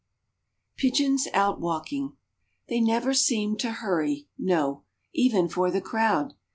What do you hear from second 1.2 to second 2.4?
Out Walking